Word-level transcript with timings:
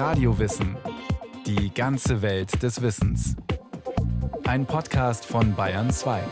Radiowissen. 0.00 0.78
Die 1.44 1.74
ganze 1.74 2.22
Welt 2.22 2.62
des 2.62 2.80
Wissens. 2.80 3.36
Ein 4.44 4.64
Podcast 4.64 5.26
von 5.26 5.54
Bayern 5.54 5.90
2. 5.90 6.22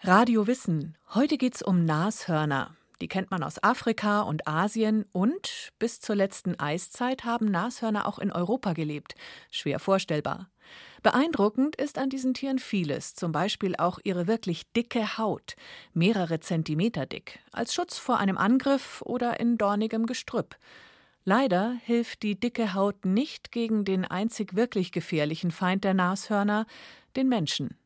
Radio 0.00 0.46
Wissen. 0.46 0.96
Heute 1.12 1.36
geht's 1.36 1.60
um 1.60 1.84
Nashörner. 1.84 2.74
Die 3.02 3.08
kennt 3.08 3.30
man 3.30 3.42
aus 3.42 3.62
Afrika 3.62 4.22
und 4.22 4.48
Asien 4.48 5.04
und 5.12 5.74
bis 5.78 6.00
zur 6.00 6.16
letzten 6.16 6.58
Eiszeit 6.58 7.26
haben 7.26 7.50
Nashörner 7.50 8.08
auch 8.08 8.18
in 8.18 8.32
Europa 8.32 8.72
gelebt. 8.72 9.14
Schwer 9.50 9.80
vorstellbar. 9.80 10.48
Beeindruckend 11.02 11.74
ist 11.74 11.98
an 11.98 12.10
diesen 12.10 12.32
Tieren 12.32 12.60
vieles, 12.60 13.14
zum 13.14 13.32
Beispiel 13.32 13.74
auch 13.76 13.98
ihre 14.04 14.28
wirklich 14.28 14.70
dicke 14.72 15.18
Haut, 15.18 15.56
mehrere 15.94 16.38
Zentimeter 16.38 17.06
dick, 17.06 17.40
als 17.50 17.74
Schutz 17.74 17.98
vor 17.98 18.18
einem 18.18 18.38
Angriff 18.38 19.02
oder 19.02 19.40
in 19.40 19.58
dornigem 19.58 20.06
Gestrüpp. 20.06 20.56
Leider 21.24 21.76
hilft 21.84 22.22
die 22.22 22.38
dicke 22.38 22.74
Haut 22.74 23.04
nicht 23.04 23.50
gegen 23.50 23.84
den 23.84 24.04
einzig 24.04 24.54
wirklich 24.54 24.92
gefährlichen 24.92 25.50
Feind 25.50 25.82
der 25.82 25.94
Nashörner, 25.94 26.66
den 27.16 27.28
Menschen. 27.28 27.76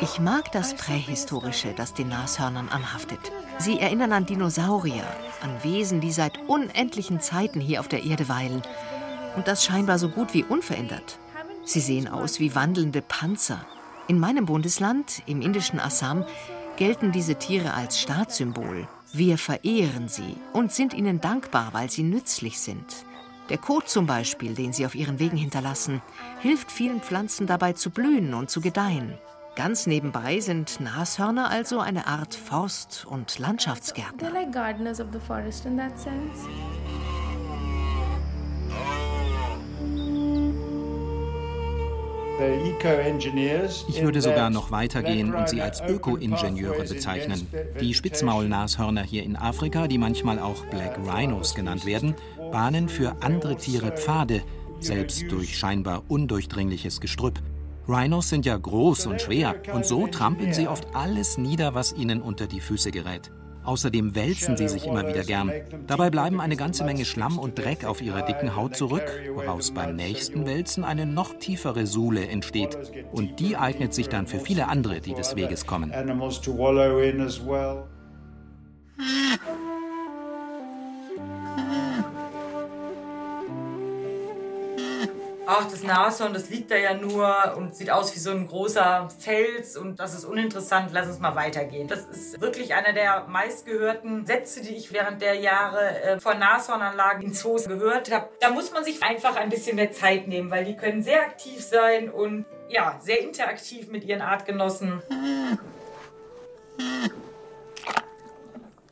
Ich 0.00 0.20
mag 0.20 0.52
das 0.52 0.74
Prähistorische, 0.74 1.72
das 1.76 1.94
den 1.94 2.08
Nashörnern 2.08 2.68
anhaftet. 2.68 3.18
Sie 3.58 3.80
erinnern 3.80 4.12
an 4.12 4.26
Dinosaurier, 4.26 5.04
an 5.42 5.62
Wesen, 5.62 6.00
die 6.00 6.12
seit 6.12 6.38
unendlichen 6.48 7.20
Zeiten 7.20 7.60
hier 7.60 7.80
auf 7.80 7.88
der 7.88 8.04
Erde 8.04 8.28
weilen. 8.28 8.62
Und 9.36 9.48
das 9.48 9.64
scheinbar 9.64 9.98
so 9.98 10.08
gut 10.08 10.32
wie 10.32 10.44
unverändert. 10.44 11.18
Sie 11.64 11.80
sehen 11.80 12.08
aus 12.08 12.40
wie 12.40 12.54
wandelnde 12.54 13.02
Panzer. 13.02 13.66
In 14.06 14.18
meinem 14.18 14.46
Bundesland, 14.46 15.22
im 15.26 15.42
indischen 15.42 15.80
Assam, 15.80 16.24
gelten 16.76 17.12
diese 17.12 17.34
Tiere 17.34 17.74
als 17.74 18.00
Staatssymbol. 18.00 18.86
Wir 19.12 19.38
verehren 19.38 20.08
sie 20.08 20.36
und 20.52 20.72
sind 20.72 20.94
ihnen 20.94 21.20
dankbar, 21.20 21.70
weil 21.72 21.90
sie 21.90 22.04
nützlich 22.04 22.60
sind. 22.60 23.04
Der 23.48 23.58
Kot 23.58 23.88
zum 23.88 24.06
Beispiel, 24.06 24.54
den 24.54 24.72
sie 24.72 24.84
auf 24.84 24.94
ihren 24.94 25.18
Wegen 25.18 25.36
hinterlassen, 25.36 26.02
hilft 26.40 26.70
vielen 26.70 27.00
Pflanzen 27.00 27.46
dabei 27.46 27.72
zu 27.72 27.90
blühen 27.90 28.34
und 28.34 28.50
zu 28.50 28.60
gedeihen. 28.60 29.18
Ganz 29.56 29.86
nebenbei 29.86 30.38
sind 30.40 30.78
Nashörner 30.80 31.50
also 31.50 31.80
eine 31.80 32.06
Art 32.06 32.34
Forst- 32.34 33.06
und 33.06 33.38
Landschaftsgärtner. 33.38 34.30
Ich 43.88 44.02
würde 44.02 44.20
sogar 44.20 44.50
noch 44.50 44.70
weitergehen 44.70 45.34
und 45.34 45.48
sie 45.48 45.60
als 45.60 45.80
Öko-Ingenieure 45.80 46.84
bezeichnen. 46.84 47.46
Die 47.80 47.94
Spitzmaulnashörner 47.94 49.02
hier 49.02 49.24
in 49.24 49.36
Afrika, 49.36 49.88
die 49.88 49.98
manchmal 49.98 50.38
auch 50.38 50.64
Black 50.66 50.98
Rhinos 50.98 51.54
genannt 51.54 51.84
werden, 51.84 52.14
bahnen 52.52 52.88
für 52.88 53.16
andere 53.22 53.56
Tiere 53.56 53.92
Pfade, 53.92 54.42
selbst 54.80 55.24
durch 55.30 55.58
scheinbar 55.58 56.04
undurchdringliches 56.08 57.00
Gestrüpp. 57.00 57.40
Rhinos 57.88 58.28
sind 58.28 58.46
ja 58.46 58.56
groß 58.56 59.06
und 59.06 59.20
schwer 59.20 59.56
und 59.72 59.86
so 59.86 60.06
trampeln 60.06 60.52
sie 60.52 60.68
oft 60.68 60.94
alles 60.94 61.38
nieder, 61.38 61.74
was 61.74 61.94
ihnen 61.94 62.20
unter 62.20 62.46
die 62.46 62.60
Füße 62.60 62.90
gerät. 62.90 63.30
Außerdem 63.68 64.14
wälzen 64.14 64.56
sie 64.56 64.66
sich 64.66 64.86
immer 64.86 65.06
wieder 65.06 65.24
gern. 65.24 65.52
Dabei 65.86 66.08
bleiben 66.08 66.40
eine 66.40 66.56
ganze 66.56 66.84
Menge 66.84 67.04
Schlamm 67.04 67.38
und 67.38 67.58
Dreck 67.58 67.84
auf 67.84 68.00
ihrer 68.00 68.22
dicken 68.22 68.56
Haut 68.56 68.74
zurück, 68.74 69.04
woraus 69.34 69.72
beim 69.72 69.94
nächsten 69.94 70.46
Wälzen 70.46 70.84
eine 70.84 71.04
noch 71.04 71.34
tiefere 71.38 71.86
Suhle 71.86 72.26
entsteht. 72.28 72.78
Und 73.12 73.40
die 73.40 73.58
eignet 73.58 73.92
sich 73.92 74.08
dann 74.08 74.26
für 74.26 74.40
viele 74.40 74.68
andere, 74.68 75.02
die 75.02 75.12
des 75.12 75.36
Weges 75.36 75.66
kommen. 75.66 75.92
Ach, 85.48 85.64
das 85.70 85.82
Nashorn, 85.82 86.34
das 86.34 86.50
liegt 86.50 86.70
da 86.70 86.76
ja 86.76 86.92
nur 86.92 87.54
und 87.56 87.74
sieht 87.74 87.90
aus 87.90 88.14
wie 88.14 88.18
so 88.18 88.30
ein 88.30 88.46
großer 88.46 89.08
Fels 89.18 89.78
und 89.78 89.98
das 89.98 90.12
ist 90.12 90.26
uninteressant, 90.26 90.90
lass 90.92 91.08
uns 91.08 91.20
mal 91.20 91.34
weitergehen. 91.36 91.88
Das 91.88 92.04
ist 92.04 92.38
wirklich 92.42 92.74
einer 92.74 92.92
der 92.92 93.24
meistgehörten 93.28 94.26
Sätze, 94.26 94.60
die 94.60 94.76
ich 94.76 94.92
während 94.92 95.22
der 95.22 95.36
Jahre 95.36 96.02
äh, 96.02 96.20
vor 96.20 96.34
Nashornanlagen 96.34 97.22
in 97.22 97.32
Zoos 97.32 97.66
gehört 97.66 98.12
habe. 98.12 98.28
Da 98.40 98.50
muss 98.50 98.72
man 98.72 98.84
sich 98.84 99.02
einfach 99.02 99.36
ein 99.36 99.48
bisschen 99.48 99.76
mehr 99.76 99.90
Zeit 99.90 100.28
nehmen, 100.28 100.50
weil 100.50 100.66
die 100.66 100.76
können 100.76 101.02
sehr 101.02 101.22
aktiv 101.22 101.64
sein 101.64 102.10
und 102.10 102.44
ja, 102.68 102.98
sehr 103.02 103.22
interaktiv 103.22 103.88
mit 103.88 104.04
ihren 104.04 104.20
Artgenossen. 104.20 105.02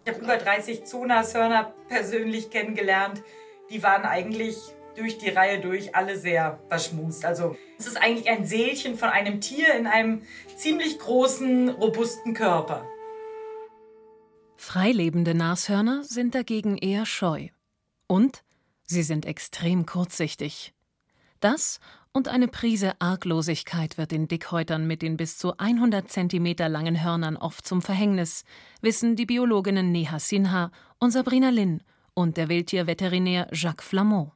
Ich 0.04 0.10
habe 0.10 0.24
über 0.24 0.38
30 0.38 0.86
Zoonashörner 0.86 1.74
persönlich 1.88 2.48
kennengelernt. 2.48 3.22
Die 3.68 3.82
waren 3.82 4.06
eigentlich 4.06 4.56
durch 4.96 5.18
die 5.18 5.28
Reihe 5.28 5.60
durch 5.60 5.94
alle 5.94 6.18
sehr 6.18 6.58
verschmust. 6.68 7.24
Also 7.24 7.56
es 7.78 7.86
ist 7.86 7.96
eigentlich 7.96 8.28
ein 8.28 8.46
Seelchen 8.46 8.96
von 8.96 9.08
einem 9.08 9.40
Tier 9.40 9.74
in 9.74 9.86
einem 9.86 10.22
ziemlich 10.56 10.98
großen, 10.98 11.68
robusten 11.68 12.34
Körper. 12.34 12.86
Freilebende 14.56 15.34
Nashörner 15.34 16.02
sind 16.02 16.34
dagegen 16.34 16.78
eher 16.78 17.06
scheu. 17.06 17.48
Und 18.06 18.42
sie 18.84 19.02
sind 19.02 19.26
extrem 19.26 19.86
kurzsichtig. 19.86 20.72
Das 21.40 21.80
und 22.12 22.28
eine 22.28 22.48
Prise 22.48 22.94
Arglosigkeit 22.98 23.98
wird 23.98 24.10
den 24.10 24.26
Dickhäutern 24.26 24.86
mit 24.86 25.02
den 25.02 25.18
bis 25.18 25.36
zu 25.36 25.58
100 25.58 26.10
cm 26.10 26.56
langen 26.68 27.04
Hörnern 27.04 27.36
oft 27.36 27.66
zum 27.66 27.82
Verhängnis, 27.82 28.44
wissen 28.80 29.16
die 29.16 29.26
Biologinnen 29.26 29.92
Neha 29.92 30.18
Sinha 30.18 30.70
und 30.98 31.10
Sabrina 31.10 31.50
Lin 31.50 31.82
und 32.14 32.38
der 32.38 32.48
Wildtierveterinär 32.48 33.48
Jacques 33.52 33.86
Flamand. 33.86 34.32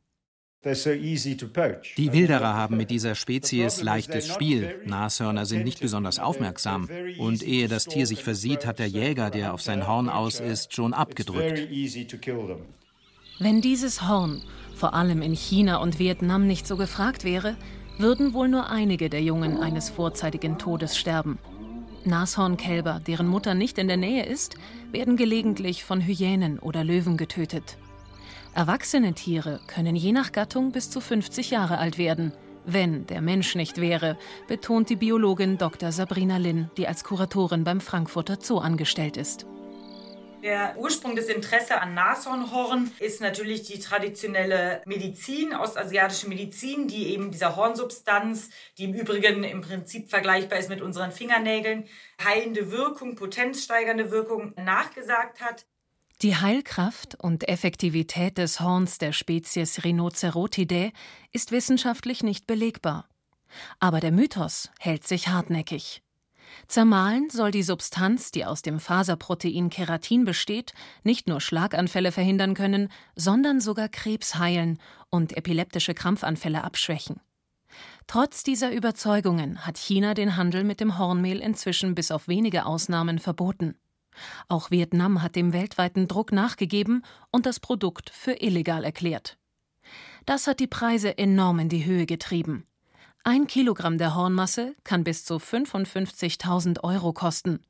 Die 0.62 2.12
Wilderer 2.12 2.54
haben 2.54 2.76
mit 2.76 2.91
dieser 2.91 3.15
Spezies 3.15 3.81
leichtes 3.82 4.28
Spiel. 4.28 4.82
Nashörner 4.84 5.47
sind 5.47 5.65
nicht 5.65 5.81
besonders 5.81 6.19
aufmerksam. 6.19 6.87
Und 7.19 7.43
ehe 7.43 7.66
das 7.66 7.87
Tier 7.87 8.06
sich 8.06 8.22
versieht, 8.22 8.66
hat 8.66 8.78
der 8.78 8.88
Jäger, 8.88 9.31
der 9.31 9.54
auf 9.54 9.62
sein 9.62 9.87
Horn 9.87 10.10
aus 10.10 10.38
ist, 10.38 10.75
schon 10.75 10.93
abgedrückt. 10.93 11.66
Wenn 13.38 13.62
dieses 13.62 14.06
Horn 14.06 14.43
vor 14.75 14.93
allem 14.93 15.22
in 15.22 15.32
China 15.34 15.78
und 15.78 15.99
Vietnam 15.99 16.47
nicht 16.47 16.66
so 16.66 16.76
gefragt 16.76 17.25
wäre, 17.25 17.56
würden 17.97 18.34
wohl 18.34 18.49
nur 18.49 18.69
einige 18.69 19.09
der 19.09 19.22
Jungen 19.22 19.56
eines 19.59 19.88
vorzeitigen 19.88 20.59
Todes 20.59 20.99
sterben. 20.99 21.38
Nashornkälber, 22.04 23.00
deren 23.06 23.26
Mutter 23.28 23.54
nicht 23.54 23.78
in 23.78 23.88
der 23.88 23.97
Nähe 23.97 24.26
ist, 24.26 24.56
werden 24.93 25.16
gelegentlich 25.16 25.84
von 25.84 26.03
Hyänen 26.03 26.59
oder 26.59 26.84
Löwen 26.84 27.16
getötet. 27.16 27.78
Erwachsene 28.55 29.15
Tiere 29.15 29.61
können 29.69 29.94
je 29.94 30.11
nach 30.11 30.33
Gattung 30.33 30.72
bis 30.72 30.91
zu 30.91 31.00
50 31.00 31.50
Jahre 31.50 31.78
alt 31.78 31.99
werden, 31.99 32.33
wenn 32.65 33.06
der 33.06 33.21
Mensch 33.21 33.55
nicht 33.55 33.81
wäre, 33.81 34.19
betont 34.49 34.91
die 34.91 34.97
Biologin 34.97 35.56
Dr. 35.56 35.93
Sabrina 35.93 36.37
Lin, 36.37 36.69
die 36.77 36.88
als 36.88 37.05
Kuratorin 37.05 37.62
beim 37.62 37.81
Frankfurter 37.81 38.38
Zoo 38.41 38.59
angestellt 38.59 39.16
ist. 39.16 39.47
Der 40.43 40.75
Ursprung 40.78 41.16
des 41.16 41.28
Interesses 41.28 41.71
an 41.72 41.94
Nashornhorn 41.94 42.91
ist 42.99 43.21
natürlich 43.21 43.62
die 43.65 43.78
traditionelle 43.78 44.82
Medizin, 44.87 45.55
ostasiatische 45.55 46.28
Medizin, 46.28 46.88
die 46.88 47.12
eben 47.12 47.31
dieser 47.31 47.56
Hornsubstanz, 47.56 48.49
die 48.78 48.84
im 48.84 48.94
Übrigen 48.94 49.44
im 49.44 49.61
Prinzip 49.61 50.09
vergleichbar 50.09 50.59
ist 50.59 50.71
mit 50.71 50.81
unseren 50.81 51.12
Fingernägeln, 51.12 51.87
heilende 52.25 52.72
Wirkung, 52.72 53.17
potenzsteigernde 53.17 54.11
Wirkung 54.11 54.55
nachgesagt 54.56 55.41
hat. 55.41 55.67
Die 56.22 56.36
Heilkraft 56.36 57.14
und 57.14 57.48
Effektivität 57.48 58.36
des 58.36 58.60
Horns 58.60 58.98
der 58.98 59.12
Spezies 59.12 59.84
Rhinocerotidae 59.84 60.92
ist 61.32 61.50
wissenschaftlich 61.50 62.22
nicht 62.22 62.46
belegbar. 62.46 63.08
Aber 63.78 64.00
der 64.00 64.12
Mythos 64.12 64.69
hält 64.78 65.06
sich 65.06 65.28
hartnäckig. 65.28 66.02
Zermahlen 66.67 67.31
soll 67.31 67.52
die 67.52 67.62
Substanz, 67.62 68.32
die 68.32 68.44
aus 68.44 68.61
dem 68.61 68.81
Faserprotein 68.81 69.70
Keratin 69.70 70.26
besteht, 70.26 70.75
nicht 71.05 71.26
nur 71.26 71.40
Schlaganfälle 71.40 72.12
verhindern 72.12 72.52
können, 72.52 72.90
sondern 73.17 73.62
sogar 73.62 73.88
Krebs 73.88 74.34
heilen 74.34 74.78
und 75.08 75.38
epileptische 75.38 75.94
Krampfanfälle 75.94 76.62
abschwächen. 76.64 77.20
Trotz 78.06 78.43
dieser 78.43 78.72
Überzeugungen 78.72 79.64
hat 79.67 79.78
China 79.78 80.12
den 80.12 80.37
Handel 80.37 80.64
mit 80.64 80.81
dem 80.81 80.99
Hornmehl 80.99 81.38
inzwischen 81.38 81.94
bis 81.94 82.11
auf 82.11 82.28
wenige 82.28 82.67
Ausnahmen 82.67 83.19
verboten. 83.20 83.76
Auch 84.48 84.70
Vietnam 84.70 85.22
hat 85.22 85.36
dem 85.36 85.52
weltweiten 85.52 86.08
Druck 86.08 86.32
nachgegeben 86.32 87.02
und 87.30 87.46
das 87.46 87.60
Produkt 87.60 88.10
für 88.10 88.42
illegal 88.42 88.84
erklärt. 88.84 89.38
Das 90.26 90.46
hat 90.46 90.60
die 90.60 90.66
Preise 90.66 91.16
enorm 91.18 91.58
in 91.58 91.68
die 91.68 91.84
Höhe 91.84 92.06
getrieben. 92.06 92.66
Ein 93.22 93.46
Kilogramm 93.46 93.98
der 93.98 94.14
Hornmasse 94.14 94.74
kann 94.84 95.04
bis 95.04 95.24
zu 95.24 95.36
55.000 95.36 96.82
Euro 96.82 97.12
kosten 97.12 97.60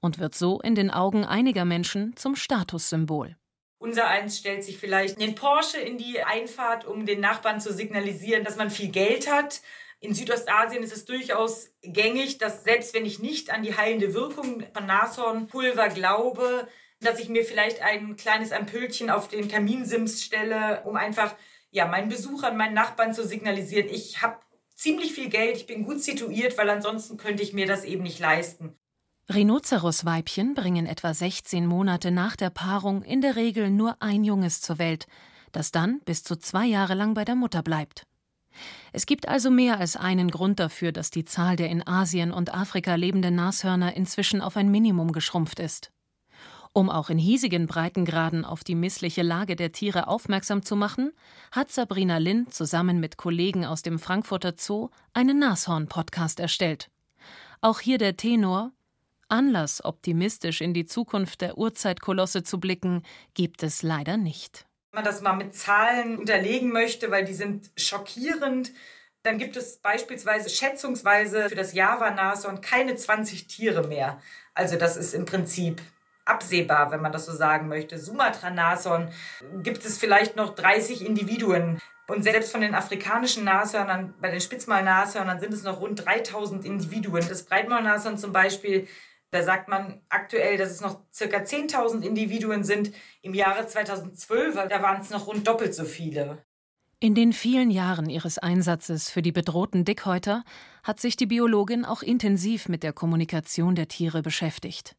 und 0.00 0.18
wird 0.18 0.34
so 0.34 0.60
in 0.60 0.74
den 0.74 0.90
Augen 0.90 1.24
einiger 1.24 1.64
Menschen 1.64 2.16
zum 2.16 2.36
Statussymbol. 2.36 3.36
Unser 3.78 4.08
eins 4.08 4.38
stellt 4.38 4.64
sich 4.64 4.78
vielleicht 4.78 5.20
den 5.20 5.34
Porsche 5.34 5.78
in 5.78 5.98
die 5.98 6.22
Einfahrt, 6.22 6.86
um 6.86 7.06
den 7.06 7.20
Nachbarn 7.20 7.60
zu 7.60 7.72
signalisieren, 7.72 8.42
dass 8.42 8.56
man 8.56 8.70
viel 8.70 8.88
Geld 8.88 9.30
hat. 9.30 9.60
In 10.00 10.14
Südostasien 10.14 10.82
ist 10.82 10.92
es 10.92 11.04
durchaus 11.04 11.70
gängig, 11.82 12.38
dass 12.38 12.64
selbst 12.64 12.94
wenn 12.94 13.06
ich 13.06 13.18
nicht 13.18 13.50
an 13.50 13.62
die 13.62 13.76
heilende 13.76 14.14
Wirkung 14.14 14.62
von 14.72 14.86
Nashornpulver 14.86 15.88
glaube, 15.88 16.68
dass 17.00 17.18
ich 17.18 17.28
mir 17.28 17.44
vielleicht 17.44 17.82
ein 17.82 18.16
kleines 18.16 18.52
Ampüllchen 18.52 19.10
auf 19.10 19.28
den 19.28 19.48
Kaminsims 19.48 20.22
stelle, 20.22 20.82
um 20.84 20.96
einfach 20.96 21.34
ja, 21.70 21.86
meinen 21.86 22.08
Besuchern, 22.08 22.56
meinen 22.56 22.74
Nachbarn 22.74 23.14
zu 23.14 23.26
signalisieren, 23.26 23.88
ich 23.88 24.22
habe 24.22 24.38
ziemlich 24.74 25.12
viel 25.12 25.28
Geld, 25.28 25.56
ich 25.56 25.66
bin 25.66 25.84
gut 25.84 26.02
situiert, 26.02 26.56
weil 26.58 26.70
ansonsten 26.70 27.16
könnte 27.16 27.42
ich 27.42 27.52
mir 27.52 27.66
das 27.66 27.84
eben 27.84 28.02
nicht 28.02 28.18
leisten. 28.18 28.78
Rhinoceros-Weibchen 29.32 30.54
bringen 30.54 30.86
etwa 30.86 31.12
16 31.12 31.66
Monate 31.66 32.12
nach 32.12 32.36
der 32.36 32.50
Paarung 32.50 33.02
in 33.02 33.20
der 33.20 33.34
Regel 33.34 33.70
nur 33.70 34.00
ein 34.00 34.22
Junges 34.22 34.60
zur 34.60 34.78
Welt, 34.78 35.06
das 35.52 35.72
dann 35.72 36.00
bis 36.04 36.22
zu 36.22 36.36
zwei 36.36 36.64
Jahre 36.64 36.94
lang 36.94 37.14
bei 37.14 37.24
der 37.24 37.34
Mutter 37.34 37.62
bleibt. 37.62 38.06
Es 38.92 39.06
gibt 39.06 39.28
also 39.28 39.50
mehr 39.50 39.78
als 39.78 39.96
einen 39.96 40.30
Grund 40.30 40.60
dafür, 40.60 40.92
dass 40.92 41.10
die 41.10 41.24
Zahl 41.24 41.56
der 41.56 41.68
in 41.68 41.86
Asien 41.86 42.32
und 42.32 42.54
Afrika 42.54 42.94
lebenden 42.94 43.34
Nashörner 43.34 43.94
inzwischen 43.94 44.40
auf 44.40 44.56
ein 44.56 44.70
Minimum 44.70 45.12
geschrumpft 45.12 45.60
ist. 45.60 45.92
Um 46.72 46.90
auch 46.90 47.08
in 47.08 47.16
hiesigen 47.16 47.66
Breitengraden 47.66 48.44
auf 48.44 48.62
die 48.62 48.74
missliche 48.74 49.22
Lage 49.22 49.56
der 49.56 49.72
Tiere 49.72 50.08
aufmerksam 50.08 50.62
zu 50.62 50.76
machen, 50.76 51.12
hat 51.50 51.72
Sabrina 51.72 52.18
Lin 52.18 52.50
zusammen 52.50 53.00
mit 53.00 53.16
Kollegen 53.16 53.64
aus 53.64 53.80
dem 53.80 53.98
Frankfurter 53.98 54.52
Zoo 54.58 54.90
einen 55.14 55.38
Nashorn-Podcast 55.38 56.38
erstellt. 56.38 56.90
Auch 57.62 57.80
hier 57.80 57.96
der 57.96 58.18
Tenor: 58.18 58.72
Anlass, 59.28 59.82
optimistisch 59.82 60.60
in 60.60 60.74
die 60.74 60.84
Zukunft 60.84 61.40
der 61.40 61.56
Urzeitkolosse 61.56 62.42
zu 62.42 62.60
blicken, 62.60 63.04
gibt 63.32 63.62
es 63.62 63.82
leider 63.82 64.18
nicht. 64.18 64.66
Man 64.96 65.04
das 65.04 65.20
mal 65.20 65.34
mit 65.34 65.54
Zahlen 65.54 66.16
unterlegen 66.16 66.72
möchte, 66.72 67.10
weil 67.10 67.26
die 67.26 67.34
sind 67.34 67.70
schockierend, 67.76 68.72
dann 69.24 69.36
gibt 69.36 69.54
es 69.58 69.76
beispielsweise 69.76 70.48
schätzungsweise 70.48 71.50
für 71.50 71.54
das 71.54 71.74
Java-Nashorn 71.74 72.62
keine 72.62 72.96
20 72.96 73.46
Tiere 73.46 73.86
mehr. 73.86 74.22
Also 74.54 74.76
das 74.76 74.96
ist 74.96 75.12
im 75.12 75.26
Prinzip 75.26 75.82
absehbar, 76.24 76.92
wenn 76.92 77.02
man 77.02 77.12
das 77.12 77.26
so 77.26 77.34
sagen 77.34 77.68
möchte. 77.68 77.98
Sumatra-Nashorn 77.98 79.12
gibt 79.62 79.84
es 79.84 79.98
vielleicht 79.98 80.34
noch 80.34 80.54
30 80.54 81.04
Individuen. 81.04 81.78
Und 82.08 82.22
selbst 82.22 82.50
von 82.50 82.62
den 82.62 82.74
afrikanischen 82.74 83.44
Nashörnern, 83.44 84.14
bei 84.18 84.30
den 84.30 84.40
Spitzmaulnashörnern 84.40 85.40
sind 85.40 85.52
es 85.52 85.62
noch 85.62 85.78
rund 85.78 86.06
3000 86.06 86.64
Individuen. 86.64 87.28
Das 87.28 87.42
Breitmaulnashorn 87.42 88.16
zum 88.16 88.32
Beispiel, 88.32 88.88
da 89.30 89.42
sagt 89.42 89.68
man 89.68 90.00
aktuell, 90.08 90.56
dass 90.56 90.70
es 90.70 90.80
noch 90.80 91.00
circa 91.12 91.38
10.000 91.38 92.02
Individuen 92.02 92.64
sind. 92.64 92.92
Im 93.22 93.34
Jahre 93.34 93.66
2012, 93.66 94.54
da 94.68 94.82
waren 94.82 95.00
es 95.00 95.10
noch 95.10 95.26
rund 95.26 95.46
doppelt 95.46 95.74
so 95.74 95.84
viele. 95.84 96.44
In 96.98 97.14
den 97.14 97.34
vielen 97.34 97.70
Jahren 97.70 98.08
ihres 98.08 98.38
Einsatzes 98.38 99.10
für 99.10 99.20
die 99.20 99.32
bedrohten 99.32 99.84
Dickhäuter 99.84 100.44
hat 100.82 100.98
sich 100.98 101.16
die 101.16 101.26
Biologin 101.26 101.84
auch 101.84 102.02
intensiv 102.02 102.68
mit 102.68 102.82
der 102.82 102.94
Kommunikation 102.94 103.74
der 103.74 103.88
Tiere 103.88 104.22
beschäftigt. 104.22 104.96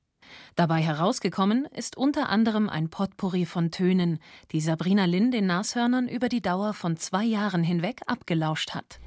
Dabei 0.55 0.81
herausgekommen 0.81 1.65
ist 1.65 1.97
unter 1.97 2.29
anderem 2.29 2.69
ein 2.69 2.89
Potpourri 2.89 3.45
von 3.45 3.71
Tönen, 3.71 4.19
die 4.51 4.61
Sabrina 4.61 5.05
Lin 5.05 5.31
den 5.31 5.47
Nashörnern 5.47 6.07
über 6.07 6.29
die 6.29 6.41
Dauer 6.41 6.73
von 6.73 6.97
zwei 6.97 7.23
Jahren 7.23 7.63
hinweg 7.63 8.01
abgelauscht 8.05 8.75
hat. 8.75 8.99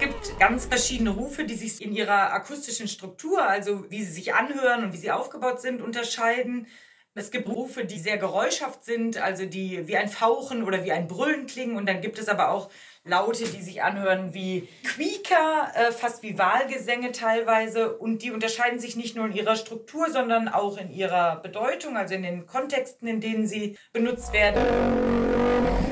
Gibt 0.00 0.38
ganz 0.38 0.64
verschiedene 0.64 1.10
Rufe, 1.10 1.44
die 1.44 1.54
sich 1.54 1.82
in 1.82 1.92
ihrer 1.92 2.32
akustischen 2.32 2.88
Struktur, 2.88 3.46
also 3.46 3.84
wie 3.90 4.02
sie 4.02 4.12
sich 4.12 4.34
anhören 4.34 4.84
und 4.84 4.92
wie 4.94 4.96
sie 4.96 5.12
aufgebaut 5.12 5.60
sind, 5.60 5.82
unterscheiden. 5.82 6.66
Es 7.14 7.30
gibt 7.30 7.48
Rufe, 7.48 7.84
die 7.84 7.98
sehr 7.98 8.16
geräuschhaft 8.16 8.84
sind, 8.84 9.18
also 9.18 9.44
die 9.44 9.86
wie 9.88 9.96
ein 9.96 10.08
Fauchen 10.08 10.62
oder 10.62 10.84
wie 10.84 10.92
ein 10.92 11.06
Brüllen 11.06 11.46
klingen. 11.46 11.76
Und 11.76 11.86
dann 11.86 12.00
gibt 12.00 12.18
es 12.18 12.28
aber 12.28 12.50
auch 12.50 12.70
Laute, 13.04 13.44
die 13.44 13.60
sich 13.60 13.82
anhören 13.82 14.32
wie 14.32 14.68
Quieker, 14.84 15.70
äh, 15.74 15.92
fast 15.92 16.22
wie 16.22 16.38
Wahlgesänge 16.38 17.12
teilweise. 17.12 17.94
Und 17.96 18.22
die 18.22 18.30
unterscheiden 18.30 18.80
sich 18.80 18.96
nicht 18.96 19.16
nur 19.16 19.26
in 19.26 19.34
ihrer 19.34 19.56
Struktur, 19.56 20.08
sondern 20.10 20.48
auch 20.48 20.78
in 20.78 20.90
ihrer 20.90 21.36
Bedeutung, 21.36 21.98
also 21.98 22.14
in 22.14 22.22
den 22.22 22.46
Kontexten, 22.46 23.06
in 23.06 23.20
denen 23.20 23.46
sie 23.46 23.76
benutzt 23.92 24.32
werden. 24.32 25.89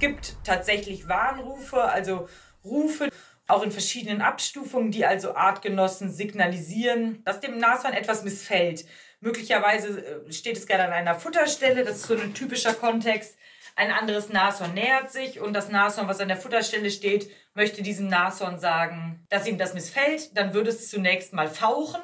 Gibt 0.00 0.34
tatsächlich 0.44 1.08
Warnrufe, 1.08 1.82
also 1.82 2.28
Rufe, 2.64 3.08
auch 3.46 3.62
in 3.62 3.70
verschiedenen 3.70 4.20
Abstufungen, 4.20 4.90
die 4.90 5.06
also 5.06 5.34
Artgenossen 5.36 6.12
signalisieren, 6.12 7.22
dass 7.24 7.38
dem 7.38 7.58
Nashorn 7.58 7.94
etwas 7.94 8.24
missfällt. 8.24 8.84
Möglicherweise 9.20 10.04
äh, 10.04 10.32
steht 10.32 10.56
es 10.56 10.66
gerade 10.66 10.84
an 10.84 10.92
einer 10.92 11.14
Futterstelle, 11.14 11.84
das 11.84 11.98
ist 11.98 12.06
so 12.06 12.14
ein 12.14 12.34
typischer 12.34 12.74
Kontext 12.74 13.36
ein 13.80 13.92
anderes 13.92 14.28
Nashorn 14.28 14.74
nähert 14.74 15.10
sich 15.10 15.40
und 15.40 15.54
das 15.54 15.70
Nashorn, 15.70 16.06
was 16.06 16.20
an 16.20 16.28
der 16.28 16.36
Futterstelle 16.36 16.90
steht, 16.90 17.30
möchte 17.54 17.82
diesem 17.82 18.08
Nashorn 18.08 18.58
sagen, 18.58 19.24
dass 19.30 19.46
ihm 19.46 19.56
das 19.56 19.72
missfällt. 19.72 20.36
Dann 20.36 20.52
würde 20.52 20.68
es 20.68 20.90
zunächst 20.90 21.32
mal 21.32 21.48
fauchen 21.48 22.02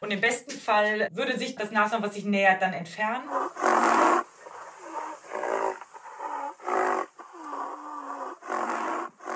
und 0.00 0.12
im 0.12 0.20
besten 0.20 0.52
Fall 0.52 1.08
würde 1.10 1.36
sich 1.36 1.56
das 1.56 1.72
Nashorn, 1.72 2.02
was 2.02 2.14
sich 2.14 2.24
nähert, 2.24 2.62
dann 2.62 2.72
entfernen. 2.72 3.28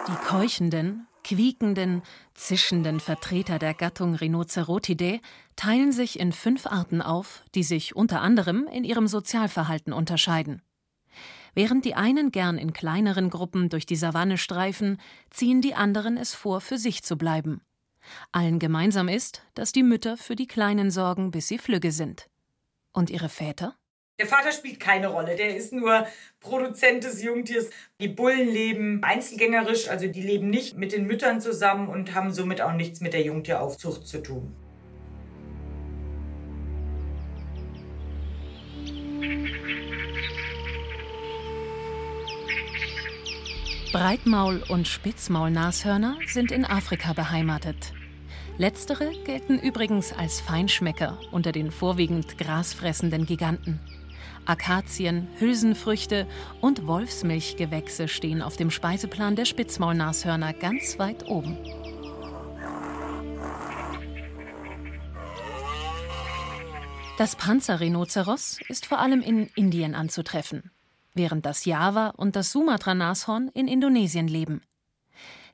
Die 0.09 0.27
keuchenden, 0.27 1.07
quiekenden, 1.23 2.03
zischenden 2.35 2.99
Vertreter 2.99 3.61
der 3.61 3.73
Gattung 3.73 4.17
Rhinocerotidae 4.17 5.21
teilen 5.55 5.93
sich 5.93 6.19
in 6.19 6.33
fünf 6.33 6.67
Arten 6.67 7.01
auf, 7.01 7.45
die 7.55 7.63
sich 7.63 7.95
unter 7.95 8.21
anderem 8.21 8.67
in 8.67 8.83
ihrem 8.83 9.07
Sozialverhalten 9.07 9.93
unterscheiden. 9.93 10.61
Während 11.55 11.85
die 11.85 11.95
einen 11.95 12.33
gern 12.33 12.59
in 12.59 12.73
kleineren 12.73 13.31
Gruppen 13.31 13.69
durch 13.69 13.87
die 13.87 13.97
Savanne 13.97 14.39
streifen, 14.39 14.99
ziehen 15.31 15.61
die 15.61 15.77
anderen 15.77 16.17
es 16.17 16.35
vor, 16.35 16.61
für 16.61 16.79
sich 16.79 17.05
zu 17.05 17.17
bleiben. 17.17 17.61
Allen 18.33 18.59
gemeinsam 18.59 19.07
ist, 19.07 19.43
dass 19.55 19.71
die 19.71 19.85
Mütter 19.85 20.17
für 20.17 20.35
die 20.35 20.49
Kleinen 20.49 20.91
sorgen, 20.91 21.31
bis 21.31 21.47
sie 21.47 21.59
flügge 21.59 21.93
sind. 21.93 22.29
Und 22.93 23.11
ihre 23.11 23.29
Väter? 23.29 23.77
Der 24.19 24.27
Vater 24.27 24.53
spielt 24.53 24.79
keine 24.79 25.09
Rolle, 25.09 25.37
der 25.37 25.57
ist 25.57 25.73
nur 25.73 26.07
Produzent 26.39 27.03
des 27.05 27.23
Jungtiers. 27.23 27.71
Die 28.01 28.09
Bullen 28.09 28.49
leben 28.49 29.03
einzelgängerisch, 29.03 29.89
also 29.89 30.07
die 30.07 30.23
leben 30.23 30.51
nicht 30.51 30.77
mit 30.77 30.93
den 30.93 31.07
Müttern 31.07 31.41
zusammen 31.41 31.89
und 31.89 32.15
haben 32.15 32.33
somit 32.33 32.61
auch 32.61 32.73
nichts 32.73 33.01
mit 33.01 33.15
der 33.15 33.23
Jungtieraufzucht 33.23 34.07
zu 34.07 34.23
tun. 34.23 34.55
Breitmaul- 43.93 44.63
und 44.71 44.89
Spitzmaulnashörner 44.89 46.17
sind 46.27 46.51
in 46.51 46.65
Afrika 46.65 47.13
beheimatet. 47.13 47.93
Letztere 48.57 49.13
gelten 49.25 49.59
übrigens 49.59 50.13
als 50.13 50.41
Feinschmecker 50.41 51.19
unter 51.31 51.53
den 51.53 51.71
vorwiegend 51.71 52.39
grasfressenden 52.39 53.27
Giganten. 53.27 53.81
Akazien, 54.47 55.29
Hülsenfrüchte 55.39 56.27
und 56.61 56.87
Wolfsmilchgewächse 56.87 58.09
stehen 58.09 58.43
auf 58.43 58.57
dem 58.57 58.71
Speiseplan 58.71 59.37
der 59.37 59.45
Spitzmaulnashörner 59.45 60.53
ganz 60.53 60.99
weit 60.99 61.29
oben. 61.29 61.57
Das 67.19 67.37
Panzerrhinoceros 67.37 68.59
ist 68.69 68.87
vor 68.87 68.99
allem 68.99 69.21
in 69.21 69.47
Indien 69.55 69.95
anzutreffen 69.95 70.71
während 71.15 71.47
das 71.47 71.65
Java 71.65 72.09
und 72.17 72.37
das 72.37 72.53
Sumatra-Nashorn 72.53 73.49
in 73.49 73.69
Indonesien 73.69 74.29
leben. 74.29 74.63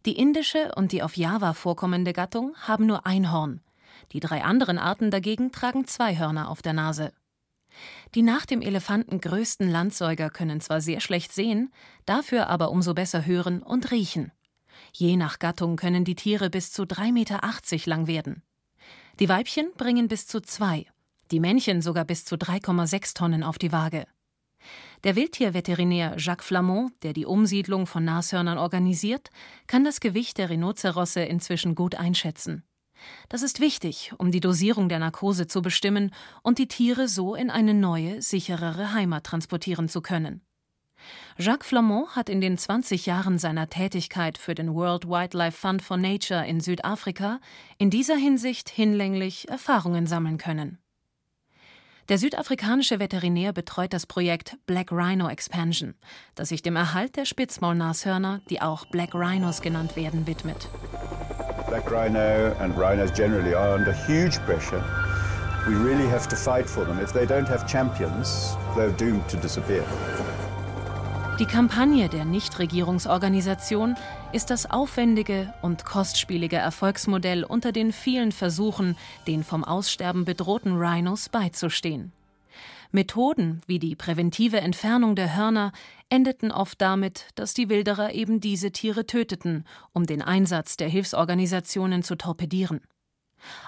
Die 0.07 0.16
indische 0.16 0.73
und 0.76 0.92
die 0.92 1.02
auf 1.02 1.16
Java 1.16 1.52
vorkommende 1.54 2.12
Gattung 2.12 2.54
haben 2.57 2.87
nur 2.87 3.07
ein 3.07 3.33
Horn. 3.33 3.61
Die 4.12 4.21
drei 4.21 4.45
anderen 4.45 4.78
Arten 4.78 5.11
dagegen 5.11 5.52
tragen 5.52 5.87
zwei 5.87 6.16
Hörner 6.16 6.49
auf 6.49 6.62
der 6.62 6.73
Nase. 6.73 7.12
Die 8.14 8.23
nach 8.23 8.47
dem 8.47 8.62
Elefanten 8.62 9.20
größten 9.20 9.70
Landsäuger 9.70 10.30
können 10.30 10.61
zwar 10.61 10.80
sehr 10.80 11.00
schlecht 11.00 11.32
sehen, 11.32 11.73
dafür 12.06 12.49
aber 12.49 12.70
umso 12.70 12.94
besser 12.94 13.26
hören 13.26 13.62
und 13.62 13.90
riechen. 13.90 14.32
Je 14.92 15.16
nach 15.16 15.38
Gattung 15.38 15.76
können 15.76 16.04
die 16.04 16.14
Tiere 16.14 16.50
bis 16.50 16.73
zu 16.73 16.82
3,80 16.82 17.12
Meter 17.12 17.90
lang 17.90 18.06
werden. 18.06 18.42
Die 19.20 19.28
Weibchen 19.28 19.73
bringen 19.76 20.08
bis 20.08 20.26
zu 20.26 20.40
zwei, 20.40 20.87
die 21.30 21.40
Männchen 21.40 21.82
sogar 21.82 22.04
bis 22.04 22.25
zu 22.25 22.37
3,6 22.37 23.14
Tonnen 23.14 23.42
auf 23.42 23.58
die 23.58 23.73
Waage. 23.73 24.06
Der 25.04 25.14
Wildtierveterinär 25.14 26.16
Jacques 26.18 26.47
Flamand, 26.47 26.92
der 27.02 27.12
die 27.12 27.26
Umsiedlung 27.26 27.87
von 27.87 28.04
Nashörnern 28.04 28.58
organisiert, 28.58 29.30
kann 29.66 29.85
das 29.85 30.00
Gewicht 30.00 30.38
der 30.38 30.50
Rhinozerosse 30.50 31.20
inzwischen 31.20 31.75
gut 31.75 31.94
einschätzen. 31.94 32.64
Das 33.28 33.43
ist 33.43 33.61
wichtig, 33.61 34.12
um 34.19 34.31
die 34.31 34.40
Dosierung 34.40 34.88
der 34.88 34.99
Narkose 34.99 35.47
zu 35.47 35.62
bestimmen 35.62 36.12
und 36.43 36.59
die 36.59 36.69
Tiere 36.69 37.09
so 37.09 37.35
in 37.35 37.50
eine 37.50 37.75
neue, 37.75 38.23
sicherere 38.23 38.93
Heimat 38.93 39.25
transportieren 39.25 39.88
zu 39.88 40.00
können. 40.00 40.43
Jacques 41.37 41.69
Flamand 41.69 42.17
hat 42.17 42.28
in 42.28 42.40
den 42.40 42.59
20 42.59 43.07
Jahren 43.07 43.38
seiner 43.38 43.69
Tätigkeit 43.69 44.38
für 44.38 44.55
den 44.55 44.75
World 44.75 45.09
Wildlife 45.09 45.57
Fund 45.57 45.83
for 45.83 45.97
Nature 45.97 46.47
in 46.47 46.61
Südafrika 46.61 47.40
in 47.78 47.90
dieser 47.90 48.17
Hinsicht 48.17 48.69
hinlänglich 48.69 49.49
Erfahrungen 49.49 50.07
sammeln 50.07 50.38
können. 50.38 50.78
Der 52.09 52.17
südafrikanische 52.17 53.00
Veterinär 53.00 53.52
betreut 53.52 53.93
das 53.93 54.07
Projekt 54.07 54.57
Black 54.64 54.90
Rhino 54.90 55.28
Expansion, 55.28 55.95
das 56.35 56.49
sich 56.49 56.62
dem 56.62 56.75
Erhalt 56.75 57.17
der 57.17 57.26
Spitzmaulnashörner, 57.26 58.40
die 58.49 58.62
auch 58.62 58.87
Black 58.87 59.14
Rhinos 59.14 59.61
genannt 59.61 59.95
werden, 59.95 60.26
widmet. 60.26 60.71
Black 61.69 61.91
Rhino 61.91 62.57
and 62.61 62.75
rhinos 62.79 63.11
generally 63.11 63.53
are 63.53 63.75
under 63.75 63.93
huge 63.93 64.39
pressure. 64.47 64.83
We 65.69 65.75
really 65.75 66.09
have 66.09 66.27
to 66.29 66.37
fight 66.37 66.67
for 66.67 66.87
them. 66.87 66.99
If 66.99 67.13
they 67.13 67.27
don't 67.27 67.47
have 67.47 67.67
champions, 67.67 68.57
they're 68.75 68.97
doomed 68.97 69.29
to 69.29 69.37
disappear. 69.37 69.85
Die 71.39 71.45
Kampagne 71.45 72.09
der 72.09 72.25
Nichtregierungsorganisation 72.25 73.97
ist 74.33 74.49
das 74.51 74.71
aufwendige 74.71 75.53
und 75.61 75.85
kostspielige 75.85 76.57
Erfolgsmodell 76.57 77.45
unter 77.45 77.71
den 77.71 77.93
vielen 77.93 78.33
Versuchen, 78.33 78.97
den 79.27 79.45
vom 79.45 79.63
Aussterben 79.63 80.25
bedrohten 80.25 80.79
Rhinos 80.79 81.29
beizustehen. 81.29 82.13
Methoden 82.93 83.61
wie 83.67 83.79
die 83.79 83.95
präventive 83.95 84.61
Entfernung 84.61 85.15
der 85.15 85.37
Hörner 85.37 85.73
endeten 86.11 86.50
oft 86.50 86.81
damit, 86.81 87.27
dass 87.35 87.55
die 87.55 87.69
Wilderer 87.69 88.15
eben 88.15 88.41
diese 88.41 88.73
Tiere 88.73 89.07
töteten, 89.07 89.65
um 89.93 90.07
den 90.07 90.23
Einsatz 90.23 90.77
der 90.77 90.88
Hilfsorganisationen 90.88 92.03
zu 92.03 92.17
torpedieren. 92.17 92.81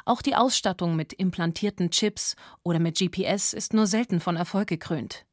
Auch 0.05 0.23
die 0.23 0.35
Ausstattung 0.35 0.97
mit 0.97 1.13
implantierten 1.13 1.91
Chips 1.91 2.35
oder 2.63 2.79
mit 2.79 2.99
GPS 2.99 3.53
ist 3.53 3.75
nur 3.75 3.87
selten 3.87 4.21
von 4.21 4.37
Erfolg 4.37 4.69
gekrönt. 4.69 5.25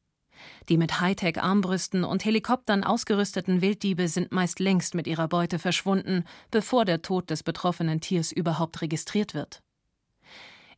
Die 0.68 0.76
mit 0.76 1.00
Hightech-Armbrüsten 1.00 2.04
und 2.04 2.24
Helikoptern 2.24 2.84
ausgerüsteten 2.84 3.60
Wilddiebe 3.60 4.06
sind 4.06 4.30
meist 4.30 4.60
längst 4.60 4.94
mit 4.94 5.06
ihrer 5.06 5.26
Beute 5.26 5.58
verschwunden, 5.58 6.24
bevor 6.50 6.84
der 6.84 7.02
Tod 7.02 7.30
des 7.30 7.42
betroffenen 7.42 8.00
Tiers 8.00 8.30
überhaupt 8.30 8.80
registriert 8.80 9.34
wird. 9.34 9.62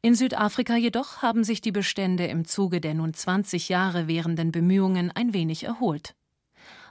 In 0.02 0.14
Südafrika 0.14 0.76
jedoch 0.76 1.20
haben 1.20 1.44
sich 1.44 1.60
die 1.60 1.72
Bestände 1.72 2.26
im 2.26 2.46
Zuge 2.46 2.80
der 2.80 2.94
nun 2.94 3.12
20 3.12 3.68
Jahre 3.68 4.08
währenden 4.08 4.50
Bemühungen 4.50 5.10
ein 5.10 5.34
wenig 5.34 5.64
erholt. 5.64 6.14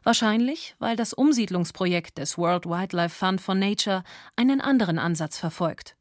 Wahrscheinlich, 0.03 0.75
weil 0.79 0.95
das 0.95 1.13
Umsiedlungsprojekt 1.13 2.17
des 2.17 2.37
World 2.37 2.65
Wildlife 2.65 3.15
Fund 3.15 3.41
for 3.41 3.55
Nature 3.55 4.03
einen 4.35 4.61
anderen 4.61 4.99
Ansatz 4.99 5.37
verfolgt. 5.37 5.95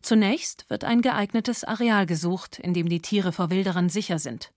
Zunächst 0.00 0.68
wird 0.68 0.84
ein 0.84 1.00
geeignetes 1.00 1.62
Areal 1.62 2.06
gesucht, 2.06 2.58
in 2.58 2.74
dem 2.74 2.88
die 2.88 3.00
Tiere 3.00 3.32
vor 3.32 3.50
Wilderern 3.50 3.88
sicher 3.88 4.18
sind. 4.18 4.50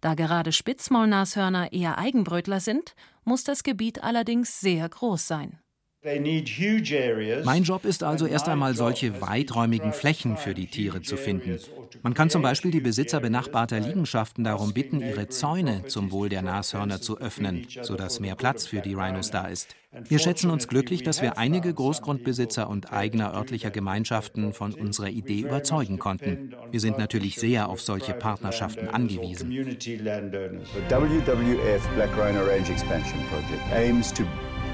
Da 0.00 0.14
gerade 0.14 0.52
Spitzmaulnashörner 0.52 1.72
eher 1.72 1.98
Eigenbrötler 1.98 2.60
sind, 2.60 2.94
muss 3.24 3.44
das 3.44 3.62
Gebiet 3.62 4.02
allerdings 4.02 4.60
sehr 4.60 4.88
groß 4.88 5.26
sein. 5.26 5.60
Mein 6.04 7.62
Job 7.62 7.84
ist 7.84 8.02
also 8.02 8.26
erst 8.26 8.48
einmal 8.48 8.74
solche 8.74 9.20
weiträumigen 9.20 9.92
Flächen 9.92 10.36
für 10.36 10.52
die 10.52 10.66
Tiere 10.66 11.00
zu 11.00 11.16
finden. 11.16 11.60
Man 12.02 12.14
kann 12.14 12.28
zum 12.28 12.42
Beispiel 12.42 12.72
die 12.72 12.80
Besitzer 12.80 13.20
benachbarter 13.20 13.78
Liegenschaften 13.78 14.42
darum 14.42 14.72
bitten, 14.72 15.00
ihre 15.00 15.28
Zäune 15.28 15.86
zum 15.86 16.10
Wohl 16.10 16.28
der 16.28 16.42
Nashörner 16.42 17.00
zu 17.00 17.18
öffnen, 17.18 17.68
sodass 17.82 18.18
mehr 18.18 18.34
Platz 18.34 18.66
für 18.66 18.80
die 18.80 18.94
Rhinos 18.94 19.30
da 19.30 19.46
ist. 19.46 19.76
Wir 20.08 20.18
schätzen 20.18 20.50
uns 20.50 20.66
glücklich, 20.66 21.04
dass 21.04 21.22
wir 21.22 21.38
einige 21.38 21.72
Großgrundbesitzer 21.72 22.68
und 22.68 22.92
eigener 22.92 23.32
örtlicher 23.32 23.70
Gemeinschaften 23.70 24.54
von 24.54 24.74
unserer 24.74 25.10
Idee 25.10 25.42
überzeugen 25.42 26.00
konnten. 26.00 26.52
Wir 26.72 26.80
sind 26.80 26.98
natürlich 26.98 27.36
sehr 27.36 27.68
auf 27.68 27.80
solche 27.80 28.14
Partnerschaften 28.14 28.88
angewiesen. 28.88 29.50
WWF 29.50 31.88
Black 31.94 32.10
Rhino 32.16 32.40
Range 32.40 32.68
Expansion 32.68 33.20
Project 33.28 33.62
aims 33.72 34.12
to 34.12 34.24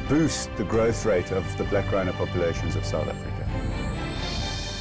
boost 0.09 0.51
the 0.57 0.65
growth 0.65 1.05
rate 1.05 1.33
of 1.33 1.45
the 1.59 1.65
black 1.65 1.93
rhino 1.93 2.13
populations 2.13 2.77
of 2.77 2.85
South 2.85 3.09
Africa. 3.09 3.45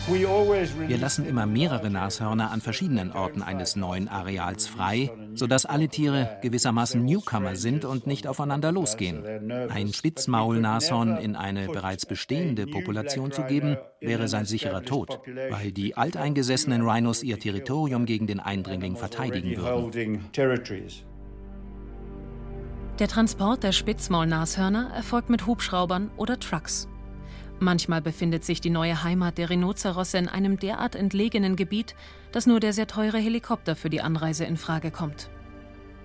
Wir 0.07 0.97
lassen 0.97 1.25
immer 1.25 1.45
mehrere 1.45 1.89
Nashörner 1.89 2.51
an 2.51 2.61
verschiedenen 2.61 3.11
Orten 3.11 3.41
eines 3.41 3.75
neuen 3.75 4.07
Areals 4.07 4.65
frei, 4.65 5.11
sodass 5.33 5.65
alle 5.65 5.89
Tiere 5.89 6.37
gewissermaßen 6.41 7.03
Newcomer 7.03 7.57
sind 7.57 7.83
und 7.83 8.07
nicht 8.07 8.25
aufeinander 8.25 8.71
losgehen. 8.71 9.25
Ein 9.69 9.91
Spitzmaulnashorn 9.91 11.17
in 11.17 11.35
eine 11.35 11.67
bereits 11.67 12.05
bestehende 12.05 12.67
Population 12.67 13.33
zu 13.33 13.43
geben, 13.43 13.75
wäre 13.99 14.29
sein 14.29 14.45
sicherer 14.45 14.83
Tod, 14.83 15.19
weil 15.49 15.73
die 15.73 15.97
alteingesessenen 15.97 16.87
Rhinos 16.87 17.21
ihr 17.21 17.37
Territorium 17.37 18.05
gegen 18.05 18.27
den 18.27 18.39
Eindringling 18.39 18.95
verteidigen 18.95 19.57
würden. 19.57 20.23
Der 22.99 23.07
Transport 23.07 23.61
der 23.61 23.73
Spitzmaulnashörner 23.73 24.89
erfolgt 24.95 25.29
mit 25.29 25.45
Hubschraubern 25.45 26.09
oder 26.17 26.39
Trucks. 26.39 26.87
Manchmal 27.59 28.01
befindet 28.01 28.43
sich 28.43 28.59
die 28.59 28.71
neue 28.71 29.03
Heimat 29.03 29.37
der 29.37 29.51
Rhinozerosse 29.51 30.17
in 30.17 30.27
einem 30.27 30.57
derart 30.57 30.95
entlegenen 30.95 31.55
Gebiet, 31.55 31.95
dass 32.31 32.47
nur 32.47 32.59
der 32.59 32.73
sehr 32.73 32.87
teure 32.87 33.19
Helikopter 33.19 33.75
für 33.75 33.91
die 33.91 34.01
Anreise 34.01 34.45
in 34.45 34.57
Frage 34.57 34.89
kommt. 34.89 35.29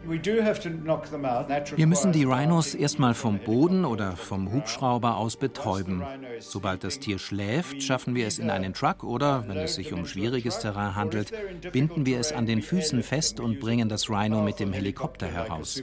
Wir 0.04 1.86
müssen 1.86 2.12
die 2.12 2.24
Rhinos 2.24 2.74
erstmal 2.74 3.14
vom 3.14 3.38
Boden 3.38 3.84
oder 3.86 4.16
vom 4.16 4.52
Hubschrauber 4.52 5.16
aus 5.16 5.36
betäuben. 5.36 6.02
Sobald 6.40 6.84
das 6.84 6.98
Tier 6.98 7.18
schläft, 7.18 7.82
schaffen 7.82 8.14
wir 8.14 8.26
es 8.26 8.38
in 8.38 8.50
einen 8.50 8.74
Truck 8.74 9.04
oder, 9.04 9.48
wenn 9.48 9.58
es 9.58 9.76
sich 9.76 9.94
um 9.94 10.04
schwieriges 10.04 10.58
Terrain 10.58 10.94
handelt, 10.96 11.32
binden 11.72 12.04
wir 12.04 12.18
es 12.18 12.32
an 12.32 12.44
den 12.44 12.60
Füßen 12.60 13.02
fest 13.02 13.40
und 13.40 13.60
bringen 13.60 13.88
das 13.88 14.10
Rhino 14.10 14.42
mit 14.42 14.58
dem 14.60 14.72
Helikopter 14.72 15.28
heraus. 15.28 15.82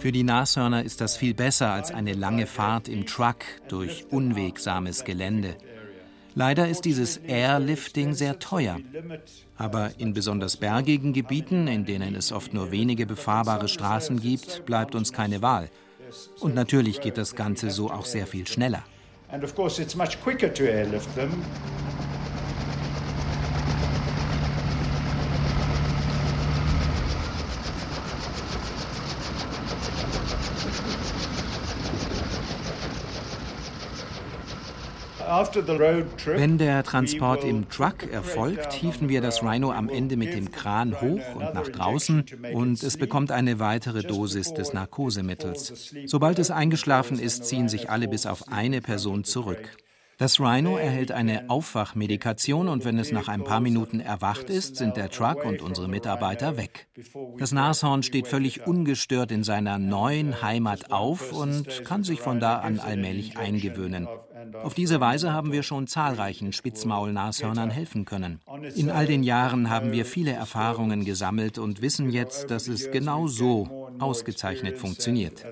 Für 0.00 0.12
die 0.12 0.22
Nashörner 0.22 0.84
ist 0.84 1.00
das 1.00 1.16
viel 1.16 1.34
besser 1.34 1.72
als 1.72 1.90
eine 1.90 2.12
lange 2.12 2.46
Fahrt 2.46 2.88
im 2.88 3.06
Truck 3.06 3.44
durch 3.68 4.06
unwegsames 4.10 5.04
Gelände. 5.04 5.56
Leider 6.36 6.68
ist 6.68 6.84
dieses 6.84 7.18
Airlifting 7.18 8.14
sehr 8.14 8.38
teuer. 8.40 8.78
Aber 9.56 9.92
in 9.98 10.14
besonders 10.14 10.56
bergigen 10.56 11.12
Gebieten, 11.12 11.68
in 11.68 11.84
denen 11.84 12.16
es 12.16 12.32
oft 12.32 12.52
nur 12.54 12.72
wenige 12.72 13.06
befahrbare 13.06 13.68
Straßen 13.68 14.20
gibt, 14.20 14.66
bleibt 14.66 14.94
uns 14.94 15.12
keine 15.12 15.42
Wahl. 15.42 15.70
Und 16.40 16.54
natürlich 16.54 17.00
geht 17.00 17.18
das 17.18 17.36
Ganze 17.36 17.70
so 17.70 17.90
auch 17.90 18.04
sehr 18.04 18.26
viel 18.26 18.46
schneller. 18.46 18.84
And 19.30 19.42
of 19.42 19.54
course 19.54 19.80
it's 19.80 19.96
much 19.96 20.20
quicker 20.22 20.52
to 20.52 20.64
airlift 20.64 21.12
them. 21.14 21.30
Wenn 36.26 36.58
der 36.58 36.84
Transport 36.84 37.44
im 37.44 37.68
Truck 37.68 38.10
erfolgt, 38.12 38.72
hieven 38.72 39.08
wir 39.08 39.20
das 39.20 39.42
Rhino 39.42 39.72
am 39.72 39.88
Ende 39.88 40.16
mit 40.16 40.32
dem 40.32 40.52
Kran 40.52 41.00
hoch 41.00 41.34
und 41.34 41.54
nach 41.54 41.68
draußen 41.68 42.24
und 42.52 42.82
es 42.82 42.96
bekommt 42.96 43.32
eine 43.32 43.58
weitere 43.58 44.02
Dosis 44.02 44.54
des 44.54 44.72
Narkosemittels. 44.72 45.92
Sobald 46.06 46.38
es 46.38 46.50
eingeschlafen 46.50 47.18
ist, 47.18 47.46
ziehen 47.46 47.68
sich 47.68 47.90
alle 47.90 48.06
bis 48.06 48.26
auf 48.26 48.48
eine 48.48 48.80
Person 48.80 49.24
zurück. 49.24 49.76
Das 50.18 50.38
Rhino 50.38 50.76
erhält 50.76 51.10
eine 51.10 51.50
Aufwachmedikation 51.50 52.68
und 52.68 52.84
wenn 52.84 52.98
es 52.98 53.10
nach 53.10 53.28
ein 53.28 53.42
paar 53.42 53.60
Minuten 53.60 54.00
erwacht 54.00 54.48
ist, 54.48 54.76
sind 54.76 54.96
der 54.96 55.10
Truck 55.10 55.44
und 55.44 55.60
unsere 55.60 55.88
Mitarbeiter 55.88 56.56
weg. 56.56 56.86
Das 57.38 57.52
Nashorn 57.52 58.02
steht 58.02 58.28
völlig 58.28 58.66
ungestört 58.66 59.32
in 59.32 59.42
seiner 59.42 59.78
neuen 59.78 60.42
Heimat 60.42 60.92
auf 60.92 61.32
und 61.32 61.84
kann 61.84 62.04
sich 62.04 62.20
von 62.20 62.38
da 62.38 62.58
an 62.58 62.78
allmählich 62.78 63.36
eingewöhnen. 63.36 64.08
Auf 64.62 64.74
diese 64.74 65.00
Weise 65.00 65.32
haben 65.32 65.52
wir 65.52 65.62
schon 65.62 65.86
zahlreichen 65.86 66.52
Spitzmaulnashörnern 66.52 67.70
helfen 67.70 68.04
können. 68.04 68.40
In 68.74 68.90
all 68.90 69.06
den 69.06 69.22
Jahren 69.22 69.70
haben 69.70 69.92
wir 69.92 70.04
viele 70.04 70.32
Erfahrungen 70.32 71.04
gesammelt 71.04 71.58
und 71.58 71.82
wissen 71.82 72.10
jetzt, 72.10 72.50
dass 72.50 72.68
es 72.68 72.90
genau 72.90 73.26
so 73.26 73.90
ausgezeichnet 73.98 74.78
funktioniert. 74.78 75.44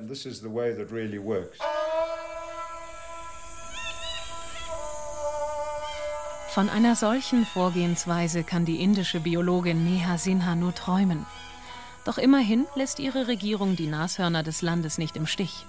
Von 6.53 6.69
einer 6.69 6.97
solchen 6.97 7.47
Vorgehensweise 7.47 8.45
kann 8.45 8.67
die 8.67 8.83
indische 8.83 9.21
Biologin 9.21 9.85
Neha 9.85 10.19
Sinha 10.19 10.55
nur 10.55 10.75
träumen. 10.75 11.25
Doch 12.05 12.19
immerhin 12.19 12.67
lässt 12.75 12.99
ihre 12.99 13.27
Regierung 13.27 13.75
die 13.75 13.87
Nashörner 13.87 14.43
des 14.43 14.61
Landes 14.61 14.99
nicht 14.99 15.17
im 15.17 15.27
Stich. 15.27 15.65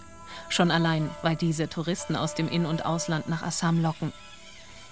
Schon 0.50 0.72
allein, 0.72 1.10
weil 1.22 1.38
diese 1.38 1.70
Touristen 1.70 2.18
aus 2.18 2.36
dem 2.36 2.50
In- 2.50 2.66
und 2.66 2.86
Ausland 2.86 3.30
nach 3.30 3.44
Assam 3.44 3.82
locken. 3.82 4.12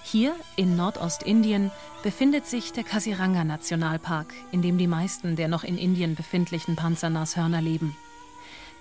Hier 0.01 0.33
in 0.55 0.77
Nordostindien 0.77 1.71
befindet 2.03 2.47
sich 2.47 2.71
der 2.71 2.85
Kasiranga 2.85 3.43
Nationalpark, 3.43 4.33
in 4.53 4.61
dem 4.61 4.77
die 4.77 4.87
meisten 4.87 5.35
der 5.35 5.49
noch 5.49 5.65
in 5.65 5.77
Indien 5.77 6.15
befindlichen 6.15 6.77
Panzernashörner 6.77 7.61
leben. 7.61 7.97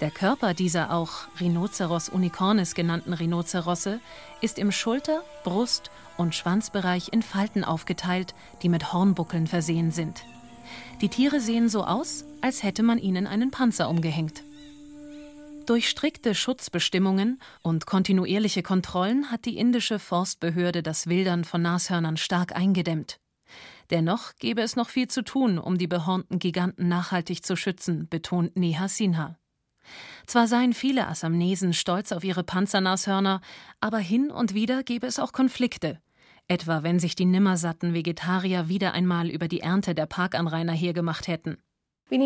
Der 0.00 0.12
Körper 0.12 0.54
dieser 0.54 0.92
auch 0.92 1.26
Rhinoceros 1.40 2.08
unicornis 2.08 2.76
genannten 2.76 3.12
Rhinozerosse 3.12 3.98
ist 4.40 4.60
im 4.60 4.70
Schulter-, 4.70 5.24
Brust- 5.42 5.90
und 6.20 6.34
Schwanzbereich 6.34 7.08
in 7.12 7.22
Falten 7.22 7.64
aufgeteilt, 7.64 8.34
die 8.62 8.68
mit 8.68 8.92
Hornbuckeln 8.92 9.46
versehen 9.46 9.90
sind. 9.90 10.22
Die 11.00 11.08
Tiere 11.08 11.40
sehen 11.40 11.68
so 11.68 11.84
aus, 11.84 12.24
als 12.42 12.62
hätte 12.62 12.82
man 12.82 12.98
ihnen 12.98 13.26
einen 13.26 13.50
Panzer 13.50 13.88
umgehängt. 13.88 14.44
Durch 15.66 15.88
strikte 15.88 16.34
Schutzbestimmungen 16.34 17.40
und 17.62 17.86
kontinuierliche 17.86 18.62
Kontrollen 18.62 19.30
hat 19.30 19.44
die 19.46 19.56
indische 19.56 19.98
Forstbehörde 19.98 20.82
das 20.82 21.06
Wildern 21.06 21.44
von 21.44 21.62
Nashörnern 21.62 22.16
stark 22.16 22.54
eingedämmt. 22.54 23.18
Dennoch 23.90 24.34
gäbe 24.38 24.62
es 24.62 24.76
noch 24.76 24.88
viel 24.88 25.08
zu 25.08 25.22
tun, 25.22 25.58
um 25.58 25.78
die 25.78 25.86
behornten 25.86 26.38
Giganten 26.38 26.88
nachhaltig 26.88 27.44
zu 27.44 27.56
schützen, 27.56 28.08
betont 28.08 28.56
Neha 28.56 28.88
Sinha. 28.88 29.36
Zwar 30.26 30.46
seien 30.46 30.74
viele 30.74 31.08
Assamnesen 31.08 31.72
stolz 31.72 32.12
auf 32.12 32.24
ihre 32.24 32.44
Panzernashörner, 32.44 33.40
aber 33.80 33.98
hin 33.98 34.30
und 34.30 34.54
wieder 34.54 34.82
gäbe 34.82 35.06
es 35.06 35.18
auch 35.18 35.32
Konflikte. 35.32 36.00
Etwa 36.50 36.82
wenn 36.82 36.98
sich 36.98 37.14
die 37.14 37.26
nimmersatten 37.26 37.94
Vegetarier 37.94 38.68
wieder 38.68 38.92
einmal 38.92 39.30
über 39.30 39.46
die 39.46 39.60
Ernte 39.60 39.94
der 39.94 40.06
Parkanrainer 40.06 40.72
hergemacht 40.72 41.28
hätten. 41.28 41.58
Wir 42.10 42.18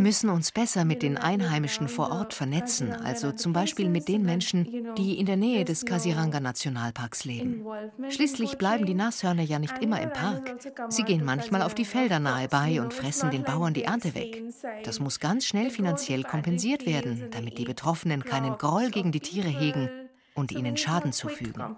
müssen 0.00 0.28
uns 0.30 0.50
besser 0.50 0.84
mit 0.84 1.02
den 1.04 1.16
Einheimischen 1.16 1.86
vor 1.86 2.10
Ort 2.10 2.34
vernetzen, 2.34 2.90
also 2.90 3.30
zum 3.30 3.52
Beispiel 3.52 3.88
mit 3.88 4.08
den 4.08 4.24
Menschen, 4.24 4.66
die 4.96 5.16
in 5.16 5.26
der 5.26 5.36
Nähe 5.36 5.64
des 5.64 5.84
Kasiranga 5.84 6.40
Nationalparks 6.40 7.24
leben. 7.24 7.64
Schließlich 8.08 8.58
bleiben 8.58 8.84
die 8.84 8.94
Nashörner 8.94 9.44
ja 9.44 9.60
nicht 9.60 9.78
immer 9.80 10.00
im 10.02 10.12
Park. 10.12 10.56
Sie 10.88 11.04
gehen 11.04 11.24
manchmal 11.24 11.62
auf 11.62 11.76
die 11.76 11.84
Felder 11.84 12.18
nahe 12.18 12.48
bei 12.48 12.80
und 12.80 12.94
fressen 12.94 13.30
den 13.30 13.44
Bauern 13.44 13.74
die 13.74 13.84
Ernte 13.84 14.16
weg. 14.16 14.42
Das 14.82 14.98
muss 14.98 15.20
ganz 15.20 15.44
schnell 15.44 15.70
finanziell 15.70 16.24
kompensiert 16.24 16.84
werden, 16.84 17.28
damit 17.30 17.58
die 17.58 17.64
Betroffenen 17.64 18.24
keinen 18.24 18.58
Groll 18.58 18.90
gegen 18.90 19.12
die 19.12 19.20
Tiere 19.20 19.46
hegen 19.46 19.88
und 20.36 20.52
ihnen 20.52 20.76
Schaden 20.76 21.12
zufügen. 21.12 21.76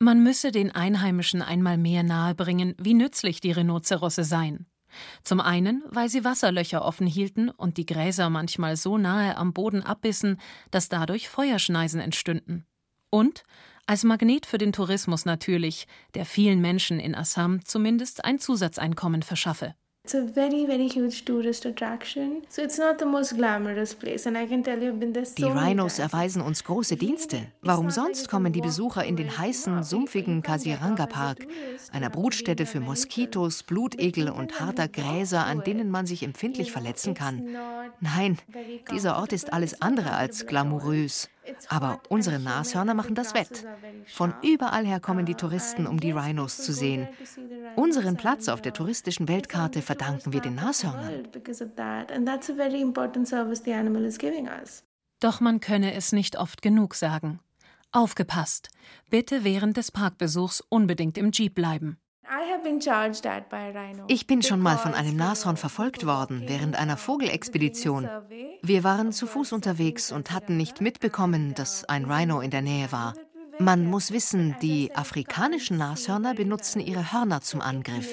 Man 0.00 0.22
müsse 0.22 0.52
den 0.52 0.70
Einheimischen 0.70 1.42
einmal 1.42 1.76
mehr 1.76 2.04
nahebringen, 2.04 2.76
wie 2.78 2.94
nützlich 2.94 3.40
die 3.40 3.50
Rhinozerosse 3.50 4.22
seien. 4.22 4.66
Zum 5.24 5.40
einen, 5.40 5.82
weil 5.88 6.08
sie 6.08 6.24
Wasserlöcher 6.24 6.84
offen 6.84 7.06
hielten 7.06 7.50
und 7.50 7.76
die 7.76 7.86
Gräser 7.86 8.30
manchmal 8.30 8.76
so 8.76 8.96
nahe 8.96 9.36
am 9.36 9.52
Boden 9.52 9.82
abbissen, 9.82 10.40
dass 10.70 10.88
dadurch 10.88 11.28
Feuerschneisen 11.28 12.00
entstünden. 12.00 12.64
Und 13.10 13.42
als 13.86 14.04
Magnet 14.04 14.46
für 14.46 14.58
den 14.58 14.72
Tourismus 14.72 15.24
natürlich, 15.24 15.86
der 16.14 16.26
vielen 16.26 16.60
Menschen 16.60 17.00
in 17.00 17.14
Assam 17.14 17.64
zumindest 17.64 18.24
ein 18.24 18.38
Zusatzeinkommen 18.38 19.22
verschaffe. 19.22 19.74
It's 20.08 20.14
a 20.14 20.22
very, 20.22 20.64
very 20.64 20.88
huge 20.88 21.26
tourist 21.26 21.66
attraction. 21.66 22.40
So 22.48 22.62
it's 22.62 22.78
not 22.78 22.98
the 22.98 23.04
most 23.04 23.36
glamorous 23.36 23.94
place. 23.94 24.26
And 24.26 24.38
I 24.38 24.46
can 24.46 24.64
tell 24.64 24.82
you, 24.82 24.88
I've 24.88 24.98
been 24.98 25.12
there 25.12 25.26
so 25.26 25.34
Die 25.36 25.44
Rhinos 25.44 25.98
erweisen 25.98 26.40
uns 26.40 26.64
große 26.64 26.96
Dienste. 26.96 27.52
Warum 27.60 27.90
sonst 27.90 28.30
kommen 28.30 28.54
die 28.54 28.62
Besucher 28.62 29.04
in 29.04 29.16
den 29.16 29.36
heißen, 29.36 29.82
sumpfigen 29.82 30.40
Kasiranga 30.40 31.04
Park, 31.04 31.46
einer 31.92 32.08
Brutstätte 32.08 32.64
für 32.64 32.80
Moskitos, 32.80 33.64
Blutegel 33.64 34.30
und 34.30 34.60
harter 34.60 34.88
Gräser, 34.88 35.44
an 35.44 35.62
denen 35.62 35.90
man 35.90 36.06
sich 36.06 36.22
empfindlich 36.22 36.72
verletzen 36.72 37.12
kann? 37.12 37.46
Nein, 38.00 38.38
dieser 38.90 39.18
Ort 39.18 39.34
ist 39.34 39.52
alles 39.52 39.82
andere 39.82 40.12
als 40.12 40.46
glamourös. 40.46 41.28
Aber 41.68 42.00
unsere 42.08 42.38
Nashörner 42.38 42.94
machen 42.94 43.14
das 43.14 43.34
wett. 43.34 43.66
Von 44.06 44.34
überall 44.42 44.86
her 44.86 45.00
kommen 45.00 45.26
die 45.26 45.34
Touristen, 45.34 45.86
um 45.86 46.00
die 46.00 46.10
Rhinos 46.10 46.58
zu 46.58 46.72
sehen. 46.72 47.08
Unseren 47.76 48.16
Platz 48.16 48.48
auf 48.48 48.62
der 48.62 48.72
touristischen 48.72 49.28
Weltkarte 49.28 49.82
verdanken 49.82 50.32
wir 50.32 50.40
den 50.40 50.54
Nashörnern. 50.54 51.28
Doch 55.20 55.40
man 55.40 55.60
könne 55.60 55.94
es 55.94 56.12
nicht 56.12 56.36
oft 56.36 56.62
genug 56.62 56.94
sagen. 56.94 57.40
Aufgepasst! 57.90 58.68
Bitte 59.10 59.44
während 59.44 59.76
des 59.76 59.90
Parkbesuchs 59.90 60.62
unbedingt 60.68 61.16
im 61.16 61.30
Jeep 61.32 61.54
bleiben. 61.54 61.98
Ich 64.08 64.26
bin 64.26 64.42
schon 64.42 64.60
mal 64.60 64.76
von 64.76 64.94
einem 64.94 65.16
Nashorn 65.16 65.56
verfolgt 65.56 66.04
worden 66.04 66.42
während 66.46 66.76
einer 66.76 66.96
Vogelexpedition. 66.96 68.08
Wir 68.62 68.84
waren 68.84 69.12
zu 69.12 69.26
Fuß 69.26 69.52
unterwegs 69.52 70.12
und 70.12 70.30
hatten 70.30 70.56
nicht 70.56 70.80
mitbekommen, 70.80 71.54
dass 71.54 71.84
ein 71.84 72.04
Rhino 72.04 72.40
in 72.40 72.50
der 72.50 72.62
Nähe 72.62 72.92
war. 72.92 73.14
Man 73.58 73.86
muss 73.86 74.12
wissen, 74.12 74.56
die 74.60 74.94
afrikanischen 74.94 75.78
Nashörner 75.78 76.34
benutzen 76.34 76.80
ihre 76.80 77.12
Hörner 77.12 77.40
zum 77.40 77.60
Angriff. 77.60 78.08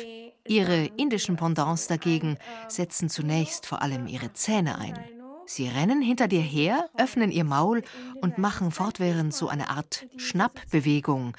Ihre 0.48 0.86
indischen 0.98 1.36
Pendants 1.36 1.88
dagegen 1.88 2.38
setzen 2.68 3.10
zunächst 3.10 3.66
vor 3.66 3.82
allem 3.82 4.08
ihre 4.08 4.32
Zähne 4.34 4.78
ein. 4.78 4.98
Sie 5.46 5.68
rennen 5.68 6.02
hinter 6.02 6.28
dir 6.28 6.42
her, 6.42 6.90
öffnen 6.98 7.32
ihr 7.32 7.44
Maul 7.44 7.84
und 8.22 8.38
machen 8.38 8.72
fortwährend 8.72 9.34
so 9.34 9.48
eine 9.48 9.70
Art 9.70 10.08
Schnappbewegung, 10.18 11.36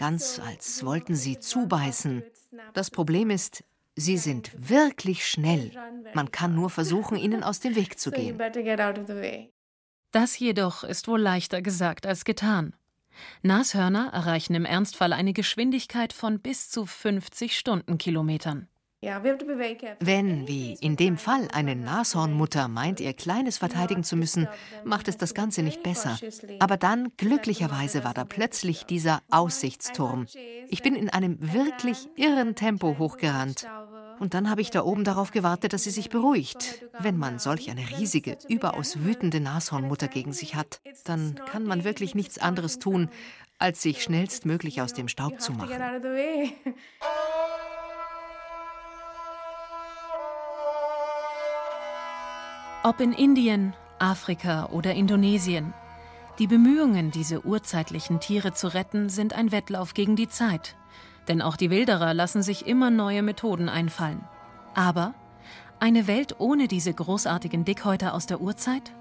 ganz 0.00 0.40
als 0.40 0.82
wollten 0.82 1.14
sie 1.14 1.38
zubeißen. 1.38 2.24
Das 2.72 2.90
Problem 2.90 3.28
ist, 3.28 3.62
sie 3.96 4.16
sind 4.16 4.50
wirklich 4.56 5.28
schnell. 5.28 5.72
Man 6.14 6.30
kann 6.32 6.54
nur 6.54 6.70
versuchen, 6.70 7.18
ihnen 7.18 7.42
aus 7.42 7.60
dem 7.60 7.76
Weg 7.76 8.00
zu 8.00 8.10
gehen. 8.10 8.38
Das 10.10 10.38
jedoch 10.38 10.84
ist 10.84 11.06
wohl 11.06 11.20
leichter 11.20 11.60
gesagt 11.60 12.06
als 12.06 12.24
getan. 12.24 12.74
Nashörner 13.42 14.08
erreichen 14.14 14.54
im 14.54 14.64
Ernstfall 14.64 15.12
eine 15.12 15.34
Geschwindigkeit 15.34 16.14
von 16.14 16.40
bis 16.40 16.70
zu 16.70 16.86
50 16.86 17.58
Stundenkilometern. 17.58 18.69
Wenn, 19.02 20.46
wie 20.46 20.74
in 20.74 20.96
dem 20.96 21.16
Fall, 21.16 21.48
eine 21.52 21.74
Nashornmutter 21.74 22.68
meint, 22.68 23.00
ihr 23.00 23.14
Kleines 23.14 23.56
verteidigen 23.56 24.04
zu 24.04 24.14
müssen, 24.14 24.46
macht 24.84 25.08
es 25.08 25.16
das 25.16 25.32
Ganze 25.32 25.62
nicht 25.62 25.82
besser. 25.82 26.18
Aber 26.58 26.76
dann, 26.76 27.10
glücklicherweise, 27.16 28.04
war 28.04 28.12
da 28.12 28.26
plötzlich 28.26 28.84
dieser 28.84 29.22
Aussichtsturm. 29.30 30.26
Ich 30.68 30.82
bin 30.82 30.94
in 30.94 31.08
einem 31.08 31.38
wirklich 31.40 32.08
irren 32.16 32.54
Tempo 32.54 32.98
hochgerannt. 32.98 33.66
Und 34.18 34.34
dann 34.34 34.50
habe 34.50 34.60
ich 34.60 34.70
da 34.70 34.82
oben 34.84 35.04
darauf 35.04 35.30
gewartet, 35.30 35.72
dass 35.72 35.84
sie 35.84 35.90
sich 35.90 36.10
beruhigt. 36.10 36.84
Wenn 36.98 37.16
man 37.16 37.38
solch 37.38 37.70
eine 37.70 37.88
riesige, 37.98 38.36
überaus 38.48 39.02
wütende 39.02 39.40
Nashornmutter 39.40 40.08
gegen 40.08 40.34
sich 40.34 40.56
hat, 40.56 40.82
dann 41.04 41.40
kann 41.50 41.64
man 41.64 41.84
wirklich 41.84 42.14
nichts 42.14 42.36
anderes 42.36 42.78
tun, 42.78 43.08
als 43.58 43.80
sich 43.80 44.02
schnellstmöglich 44.02 44.82
aus 44.82 44.92
dem 44.92 45.08
Staub 45.08 45.40
zu 45.40 45.52
machen. 45.52 45.80
Ob 52.82 52.98
in 53.00 53.12
Indien, 53.12 53.74
Afrika 53.98 54.70
oder 54.70 54.94
Indonesien. 54.94 55.74
Die 56.38 56.46
Bemühungen, 56.46 57.10
diese 57.10 57.44
urzeitlichen 57.44 58.20
Tiere 58.20 58.54
zu 58.54 58.72
retten, 58.72 59.10
sind 59.10 59.34
ein 59.34 59.52
Wettlauf 59.52 59.92
gegen 59.92 60.16
die 60.16 60.28
Zeit. 60.28 60.76
Denn 61.28 61.42
auch 61.42 61.56
die 61.56 61.68
Wilderer 61.68 62.14
lassen 62.14 62.42
sich 62.42 62.66
immer 62.66 62.88
neue 62.88 63.22
Methoden 63.22 63.68
einfallen. 63.68 64.24
Aber 64.74 65.14
eine 65.78 66.06
Welt 66.06 66.36
ohne 66.38 66.68
diese 66.68 66.94
großartigen 66.94 67.66
Dickhäuter 67.66 68.14
aus 68.14 68.24
der 68.24 68.40
Urzeit? 68.40 68.94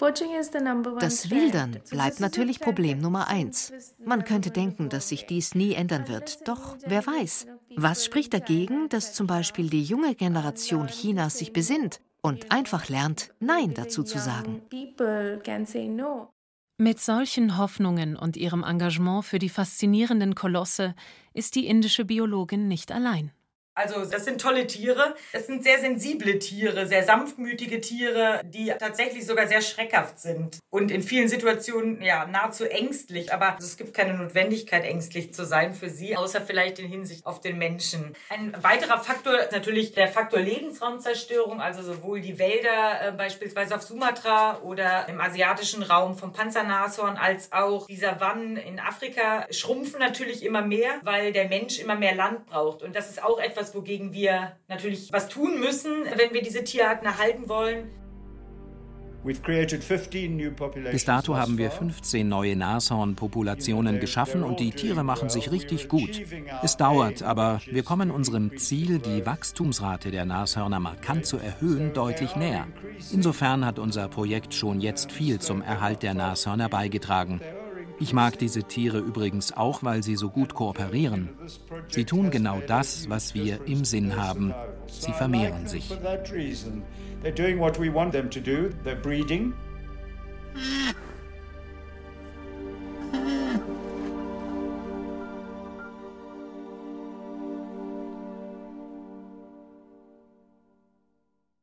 Das 0.00 1.30
Wildern 1.30 1.78
bleibt 1.90 2.18
natürlich 2.18 2.58
Problem 2.58 2.98
Nummer 2.98 3.28
eins. 3.28 3.72
Man 4.04 4.24
könnte 4.24 4.50
denken, 4.50 4.88
dass 4.88 5.10
sich 5.10 5.26
dies 5.26 5.54
nie 5.54 5.74
ändern 5.74 6.08
wird. 6.08 6.48
Doch 6.48 6.76
wer 6.84 7.06
weiß. 7.06 7.46
Was 7.76 8.04
spricht 8.04 8.34
dagegen, 8.34 8.88
dass 8.88 9.14
zum 9.14 9.28
Beispiel 9.28 9.70
die 9.70 9.84
junge 9.84 10.16
Generation 10.16 10.88
Chinas 10.88 11.38
sich 11.38 11.52
besinnt 11.52 12.00
und 12.24 12.50
einfach 12.50 12.88
lernt, 12.88 13.34
Nein 13.38 13.74
dazu 13.74 14.02
zu 14.02 14.18
sagen. 14.18 14.62
Mit 16.78 16.98
solchen 16.98 17.58
Hoffnungen 17.58 18.16
und 18.16 18.36
ihrem 18.36 18.64
Engagement 18.64 19.24
für 19.26 19.38
die 19.38 19.50
faszinierenden 19.50 20.34
Kolosse 20.34 20.94
ist 21.34 21.54
die 21.54 21.66
indische 21.66 22.06
Biologin 22.06 22.66
nicht 22.66 22.90
allein. 22.90 23.30
Also 23.74 24.04
das 24.04 24.24
sind 24.24 24.40
tolle 24.40 24.66
Tiere. 24.66 25.14
Es 25.32 25.46
sind 25.46 25.64
sehr 25.64 25.80
sensible 25.80 26.38
Tiere, 26.38 26.86
sehr 26.86 27.02
sanftmütige 27.02 27.80
Tiere, 27.80 28.40
die 28.44 28.72
tatsächlich 28.78 29.26
sogar 29.26 29.48
sehr 29.48 29.62
schreckhaft 29.62 30.20
sind 30.20 30.58
und 30.70 30.90
in 30.90 31.02
vielen 31.02 31.28
Situationen 31.28 32.00
ja 32.02 32.26
nahezu 32.26 32.64
ängstlich. 32.64 33.32
Aber 33.32 33.56
es 33.58 33.76
gibt 33.76 33.94
keine 33.94 34.14
Notwendigkeit, 34.14 34.84
ängstlich 34.84 35.34
zu 35.34 35.44
sein 35.44 35.74
für 35.74 35.90
sie, 35.90 36.16
außer 36.16 36.40
vielleicht 36.40 36.78
in 36.78 36.88
Hinsicht 36.88 37.26
auf 37.26 37.40
den 37.40 37.58
Menschen. 37.58 38.14
Ein 38.28 38.54
weiterer 38.62 38.98
Faktor 38.98 39.38
ist 39.40 39.52
natürlich 39.52 39.92
der 39.92 40.08
Faktor 40.08 40.40
Lebensraumzerstörung, 40.40 41.60
also 41.60 41.82
sowohl 41.82 42.20
die 42.20 42.38
Wälder 42.38 43.08
äh, 43.08 43.12
beispielsweise 43.12 43.74
auf 43.74 43.82
Sumatra 43.82 44.60
oder 44.62 45.08
im 45.08 45.20
asiatischen 45.20 45.82
Raum 45.82 46.16
vom 46.16 46.32
Panzernashorn 46.32 47.16
als 47.16 47.50
auch 47.52 47.86
die 47.86 47.96
Savannen 47.96 48.56
in 48.56 48.78
Afrika 48.78 49.46
schrumpfen 49.50 49.98
natürlich 49.98 50.44
immer 50.44 50.62
mehr, 50.62 51.00
weil 51.02 51.32
der 51.32 51.48
Mensch 51.48 51.78
immer 51.78 51.96
mehr 51.96 52.14
Land 52.14 52.46
braucht. 52.46 52.82
Und 52.82 52.94
das 52.94 53.10
ist 53.10 53.22
auch 53.22 53.38
etwas, 53.38 53.63
etwas, 53.64 53.74
wogegen 53.74 54.12
wir 54.12 54.52
natürlich 54.68 55.12
was 55.12 55.28
tun 55.28 55.60
müssen, 55.60 56.04
wenn 56.16 56.32
wir 56.32 56.42
diese 56.42 56.64
Tierarten 56.64 57.06
erhalten 57.06 57.48
wollen. 57.48 57.90
Bis 60.90 61.06
dato 61.06 61.34
haben 61.34 61.56
wir 61.56 61.70
15 61.70 62.28
neue 62.28 62.56
Nashornpopulationen 62.56 63.98
geschaffen 63.98 64.42
und 64.42 64.60
die 64.60 64.70
Tiere 64.70 65.02
machen 65.02 65.30
sich 65.30 65.50
richtig 65.50 65.88
gut. 65.88 66.20
Es 66.62 66.76
dauert, 66.76 67.22
aber 67.22 67.58
wir 67.64 67.82
kommen 67.84 68.10
unserem 68.10 68.58
Ziel, 68.58 68.98
die 68.98 69.24
Wachstumsrate 69.24 70.10
der 70.10 70.26
Nashörner 70.26 70.78
markant 70.78 71.24
zu 71.24 71.38
erhöhen, 71.38 71.94
deutlich 71.94 72.36
näher. 72.36 72.66
Insofern 73.12 73.64
hat 73.64 73.78
unser 73.78 74.08
Projekt 74.08 74.52
schon 74.52 74.82
jetzt 74.82 75.10
viel 75.10 75.38
zum 75.38 75.62
Erhalt 75.62 76.02
der 76.02 76.12
Nashörner 76.12 76.68
beigetragen. 76.68 77.40
Ich 78.00 78.12
mag 78.12 78.38
diese 78.38 78.64
Tiere 78.64 78.98
übrigens 78.98 79.52
auch, 79.56 79.82
weil 79.82 80.02
sie 80.02 80.16
so 80.16 80.30
gut 80.30 80.54
kooperieren. 80.54 81.28
Sie 81.88 82.04
tun 82.04 82.30
genau 82.30 82.60
das, 82.66 83.08
was 83.08 83.34
wir 83.34 83.66
im 83.66 83.84
Sinn 83.84 84.16
haben. 84.16 84.52
Sie 84.88 85.12
vermehren 85.12 85.66
sich. 85.66 85.96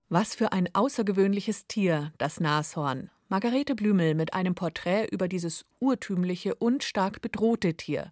Was 0.09 0.35
für 0.35 0.51
ein 0.51 0.67
außergewöhnliches 0.73 1.67
Tier, 1.67 2.11
das 2.17 2.39
Nashorn. 2.41 3.09
Margarete 3.31 3.75
Blümel 3.75 4.13
mit 4.13 4.33
einem 4.33 4.55
Porträt 4.55 5.07
über 5.09 5.29
dieses 5.29 5.63
urtümliche 5.79 6.53
und 6.53 6.83
stark 6.83 7.21
bedrohte 7.21 7.75
Tier. 7.75 8.11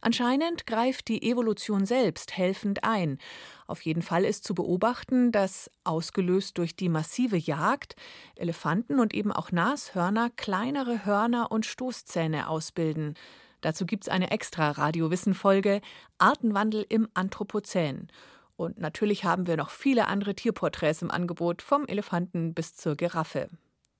Anscheinend 0.00 0.66
greift 0.66 1.08
die 1.08 1.22
Evolution 1.30 1.84
selbst 1.84 2.38
helfend 2.38 2.82
ein. 2.82 3.18
Auf 3.66 3.82
jeden 3.82 4.00
Fall 4.00 4.24
ist 4.24 4.42
zu 4.42 4.54
beobachten, 4.54 5.32
dass, 5.32 5.70
ausgelöst 5.84 6.56
durch 6.56 6.74
die 6.76 6.88
massive 6.88 7.36
Jagd, 7.36 7.94
Elefanten 8.36 9.00
und 9.00 9.12
eben 9.12 9.32
auch 9.32 9.52
Nashörner 9.52 10.30
kleinere 10.30 11.04
Hörner 11.04 11.52
und 11.52 11.66
Stoßzähne 11.66 12.48
ausbilden. 12.48 13.16
Dazu 13.60 13.84
gibt 13.84 14.04
es 14.04 14.08
eine 14.08 14.30
extra 14.30 14.70
Radiowissen-Folge 14.70 15.82
Artenwandel 16.16 16.86
im 16.88 17.06
Anthropozän. 17.12 18.08
Und 18.56 18.78
natürlich 18.78 19.24
haben 19.26 19.46
wir 19.46 19.58
noch 19.58 19.68
viele 19.68 20.08
andere 20.08 20.34
Tierporträts 20.34 21.02
im 21.02 21.10
Angebot, 21.10 21.60
vom 21.60 21.84
Elefanten 21.86 22.54
bis 22.54 22.74
zur 22.74 22.96
Giraffe. 22.96 23.50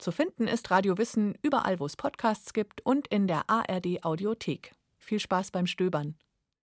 Zu 0.04 0.12
finden 0.12 0.48
ist 0.48 0.70
Radio 0.70 0.98
Wissen 0.98 1.32
überall, 1.40 1.80
wo 1.80 1.86
es 1.86 1.96
Podcasts 1.96 2.52
gibt 2.52 2.84
und 2.84 3.08
in 3.08 3.26
der 3.26 3.48
ARD 3.48 4.04
Audiothek. 4.04 4.72
Viel 4.98 5.18
Spaß 5.18 5.50
beim 5.50 5.66
Stöbern. 5.66 6.14